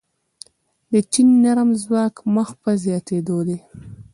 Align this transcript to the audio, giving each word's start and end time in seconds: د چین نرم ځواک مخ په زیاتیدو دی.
د 0.91 0.93
چین 1.11 1.27
نرم 1.43 1.69
ځواک 1.83 2.15
مخ 2.35 2.49
په 2.61 2.71
زیاتیدو 2.83 3.37
دی. 3.47 3.57